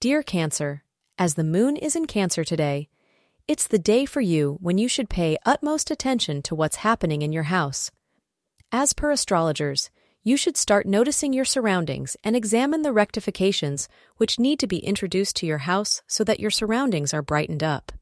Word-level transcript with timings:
Dear 0.00 0.22
Cancer, 0.22 0.82
as 1.18 1.34
the 1.34 1.44
moon 1.44 1.76
is 1.76 1.94
in 1.94 2.06
Cancer 2.06 2.42
today, 2.42 2.88
it's 3.46 3.66
the 3.66 3.78
day 3.78 4.06
for 4.06 4.22
you 4.22 4.56
when 4.58 4.78
you 4.78 4.88
should 4.88 5.10
pay 5.10 5.36
utmost 5.44 5.90
attention 5.90 6.40
to 6.44 6.54
what's 6.54 6.76
happening 6.76 7.20
in 7.20 7.34
your 7.34 7.52
house. 7.52 7.90
As 8.72 8.94
per 8.94 9.10
astrologers, 9.10 9.90
you 10.22 10.38
should 10.38 10.56
start 10.56 10.86
noticing 10.86 11.34
your 11.34 11.44
surroundings 11.44 12.16
and 12.24 12.34
examine 12.34 12.80
the 12.80 12.94
rectifications 12.94 13.90
which 14.16 14.38
need 14.38 14.58
to 14.60 14.66
be 14.66 14.78
introduced 14.78 15.36
to 15.36 15.46
your 15.46 15.58
house 15.68 16.00
so 16.06 16.24
that 16.24 16.40
your 16.40 16.50
surroundings 16.50 17.12
are 17.12 17.20
brightened 17.20 17.62
up. 17.62 17.92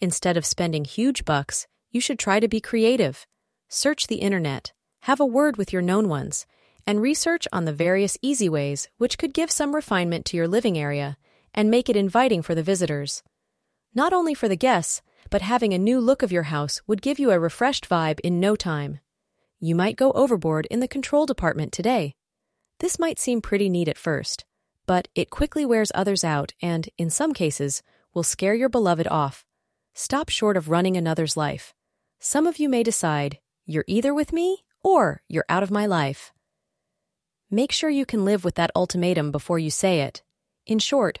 Instead 0.00 0.38
of 0.38 0.46
spending 0.46 0.86
huge 0.86 1.26
bucks, 1.26 1.66
you 1.90 2.00
should 2.00 2.18
try 2.18 2.40
to 2.40 2.48
be 2.48 2.58
creative. 2.58 3.26
Search 3.68 4.06
the 4.06 4.22
internet, 4.22 4.72
have 5.00 5.20
a 5.20 5.26
word 5.26 5.58
with 5.58 5.74
your 5.74 5.82
known 5.82 6.08
ones, 6.08 6.46
and 6.86 7.02
research 7.02 7.46
on 7.52 7.66
the 7.66 7.72
various 7.74 8.16
easy 8.22 8.48
ways 8.48 8.88
which 8.96 9.18
could 9.18 9.34
give 9.34 9.50
some 9.50 9.74
refinement 9.74 10.24
to 10.24 10.38
your 10.38 10.48
living 10.48 10.78
area 10.78 11.18
and 11.54 11.70
make 11.70 11.88
it 11.88 11.96
inviting 11.96 12.42
for 12.42 12.54
the 12.54 12.62
visitors. 12.62 13.22
Not 13.94 14.12
only 14.12 14.34
for 14.34 14.48
the 14.48 14.56
guests, 14.56 15.00
but 15.30 15.40
having 15.40 15.72
a 15.72 15.78
new 15.78 16.00
look 16.00 16.22
of 16.22 16.32
your 16.32 16.44
house 16.44 16.82
would 16.86 17.00
give 17.00 17.18
you 17.18 17.30
a 17.30 17.38
refreshed 17.38 17.88
vibe 17.88 18.20
in 18.20 18.40
no 18.40 18.56
time. 18.56 19.00
You 19.60 19.74
might 19.74 19.96
go 19.96 20.12
overboard 20.12 20.66
in 20.66 20.80
the 20.80 20.88
control 20.88 21.24
department 21.26 21.72
today. 21.72 22.14
This 22.80 22.98
might 22.98 23.18
seem 23.18 23.40
pretty 23.40 23.68
neat 23.68 23.88
at 23.88 23.96
first, 23.96 24.44
but 24.84 25.08
it 25.14 25.30
quickly 25.30 25.64
wears 25.64 25.92
others 25.94 26.24
out 26.24 26.52
and, 26.60 26.88
in 26.98 27.08
some 27.08 27.32
cases, 27.32 27.82
will 28.12 28.24
scare 28.24 28.54
your 28.54 28.68
beloved 28.68 29.06
off. 29.08 29.44
Stop 29.94 30.28
short 30.28 30.56
of 30.56 30.68
running 30.68 30.96
another's 30.96 31.36
life. 31.36 31.72
Some 32.18 32.46
of 32.46 32.58
you 32.58 32.68
may 32.68 32.82
decide, 32.82 33.38
you're 33.64 33.84
either 33.86 34.12
with 34.12 34.32
me 34.32 34.64
or 34.82 35.22
you're 35.28 35.46
out 35.48 35.62
of 35.62 35.70
my 35.70 35.86
life. 35.86 36.32
Make 37.50 37.72
sure 37.72 37.90
you 37.90 38.04
can 38.04 38.24
live 38.24 38.44
with 38.44 38.56
that 38.56 38.72
ultimatum 38.74 39.30
before 39.30 39.58
you 39.58 39.70
say 39.70 40.00
it. 40.00 40.22
In 40.66 40.78
short, 40.78 41.20